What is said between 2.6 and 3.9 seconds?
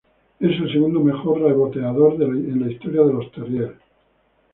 historia de los "Terriers".